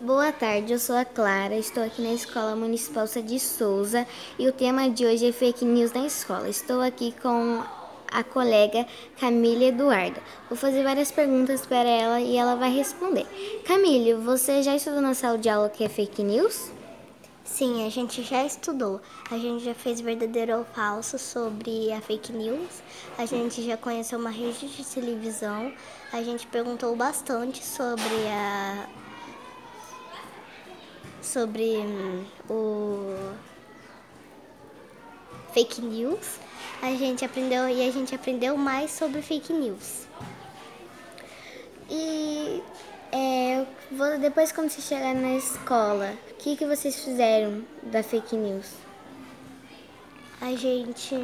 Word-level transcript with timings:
Boa 0.00 0.30
tarde, 0.30 0.72
eu 0.72 0.78
sou 0.78 0.94
a 0.94 1.04
Clara, 1.04 1.56
estou 1.56 1.82
aqui 1.82 2.00
na 2.00 2.12
Escola 2.12 2.54
Municipal 2.54 3.04
de 3.06 3.40
Souza 3.40 4.06
e 4.38 4.46
o 4.46 4.52
tema 4.52 4.88
de 4.88 5.04
hoje 5.04 5.28
é 5.28 5.32
fake 5.32 5.64
news 5.64 5.92
na 5.92 6.06
escola. 6.06 6.48
Estou 6.48 6.80
aqui 6.80 7.12
com 7.20 7.64
a 8.06 8.22
colega 8.22 8.86
Camila 9.18 9.64
Eduarda. 9.64 10.22
Vou 10.48 10.56
fazer 10.56 10.84
várias 10.84 11.10
perguntas 11.10 11.66
para 11.66 11.88
ela 11.88 12.20
e 12.20 12.36
ela 12.36 12.54
vai 12.54 12.72
responder. 12.72 13.26
Camille, 13.66 14.14
você 14.14 14.62
já 14.62 14.76
estudou 14.76 15.00
na 15.00 15.14
sala 15.14 15.36
de 15.36 15.48
aula 15.48 15.68
que 15.68 15.82
é 15.82 15.88
fake 15.88 16.22
news? 16.22 16.70
Sim, 17.42 17.84
a 17.84 17.90
gente 17.90 18.22
já 18.22 18.44
estudou. 18.44 19.00
A 19.32 19.36
gente 19.36 19.64
já 19.64 19.74
fez 19.74 20.00
verdadeiro 20.00 20.58
ou 20.58 20.64
falso 20.64 21.18
sobre 21.18 21.92
a 21.92 22.00
fake 22.00 22.32
news. 22.32 22.84
A 23.18 23.26
gente 23.26 23.66
já 23.66 23.76
conheceu 23.76 24.20
uma 24.20 24.30
rede 24.30 24.68
de 24.68 24.84
televisão. 24.86 25.72
A 26.12 26.22
gente 26.22 26.46
perguntou 26.46 26.94
bastante 26.94 27.64
sobre 27.66 28.14
a 28.30 28.86
sobre 31.28 31.76
o 32.48 33.32
fake 35.52 35.80
news. 35.82 36.38
A 36.80 36.90
gente 36.92 37.24
aprendeu 37.24 37.68
e 37.68 37.86
a 37.86 37.92
gente 37.92 38.14
aprendeu 38.14 38.56
mais 38.56 38.90
sobre 38.90 39.20
fake 39.20 39.52
news. 39.52 40.06
E 41.90 42.62
é, 43.12 43.64
depois 44.20 44.52
quando 44.52 44.70
você 44.70 44.80
chegar 44.80 45.14
na 45.14 45.36
escola, 45.36 46.14
o 46.30 46.34
que, 46.34 46.56
que 46.56 46.66
vocês 46.66 47.02
fizeram 47.04 47.64
da 47.82 48.02
fake 48.02 48.36
news? 48.36 48.66
A 50.40 50.54
gente 50.54 51.16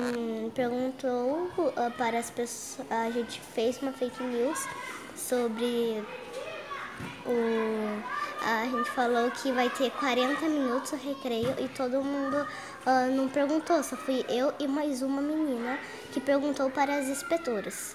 perguntou 0.54 1.48
uh, 1.56 1.90
para 1.96 2.18
as 2.18 2.30
pessoas, 2.30 2.90
a 2.90 3.10
gente 3.10 3.40
fez 3.40 3.80
uma 3.80 3.92
fake 3.92 4.22
news 4.22 4.58
sobre 5.14 6.02
o 7.24 8.02
a 8.64 8.66
gente 8.66 8.90
falou 8.90 9.30
que 9.30 9.52
vai 9.52 9.68
ter 9.68 9.90
40 9.90 10.48
minutos 10.48 10.92
o 10.92 10.96
recreio 10.96 11.54
e 11.58 11.68
todo 11.68 12.02
mundo 12.02 12.36
uh, 12.86 13.14
não 13.14 13.28
perguntou, 13.28 13.82
só 13.82 13.94
fui 13.94 14.24
eu 14.26 14.54
e 14.58 14.66
mais 14.66 15.02
uma 15.02 15.20
menina 15.20 15.78
que 16.12 16.20
perguntou 16.20 16.70
para 16.70 16.96
as 16.96 17.06
inspetoras. 17.06 17.94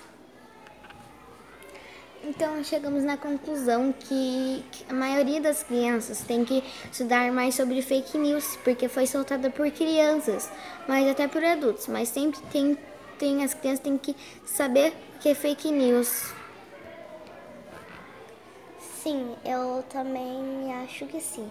Então 2.23 2.63
chegamos 2.63 3.03
na 3.03 3.17
conclusão 3.17 3.91
que 3.91 4.63
a 4.87 4.93
maioria 4.93 5.41
das 5.41 5.63
crianças 5.63 6.21
tem 6.21 6.45
que 6.45 6.63
estudar 6.91 7.31
mais 7.31 7.55
sobre 7.55 7.81
fake 7.81 8.17
news, 8.17 8.57
porque 8.63 8.87
foi 8.87 9.07
soltada 9.07 9.49
por 9.49 9.71
crianças, 9.71 10.51
mas 10.87 11.07
até 11.07 11.27
por 11.27 11.43
adultos. 11.43 11.87
Mas 11.87 12.09
sempre 12.09 12.39
tem, 12.51 12.77
tem 13.17 13.43
as 13.43 13.55
crianças 13.55 13.79
têm 13.79 13.97
que 13.97 14.15
saber 14.45 14.93
que 15.19 15.29
é 15.29 15.33
fake 15.33 15.71
news. 15.71 16.38
Sim, 19.09 19.35
eu 19.43 19.83
também 19.89 20.71
acho 20.83 21.07
que 21.07 21.19
sim. 21.19 21.49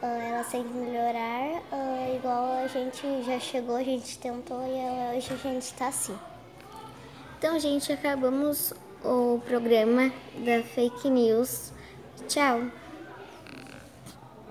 Uh, 0.00 0.06
elas 0.06 0.48
têm 0.48 0.62
que 0.62 0.72
melhorar, 0.72 1.60
uh, 1.72 2.14
igual 2.14 2.52
a 2.52 2.68
gente 2.68 3.02
já 3.24 3.36
chegou, 3.40 3.74
a 3.74 3.82
gente 3.82 4.16
tentou 4.16 4.60
e 4.64 5.16
hoje 5.16 5.32
a 5.32 5.36
gente 5.36 5.62
está 5.62 5.88
assim. 5.88 6.16
Então, 7.36 7.58
gente, 7.58 7.92
acabamos 7.92 8.72
o 9.04 9.40
programa 9.44 10.12
da 10.36 10.62
fake 10.62 11.10
news. 11.10 11.72
Tchau! 12.28 12.60